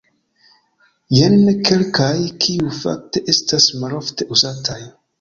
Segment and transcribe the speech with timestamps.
[1.17, 1.35] Jen
[1.69, 2.09] kelkaj,
[2.47, 4.85] kiuj fakte estas malofte uzataj.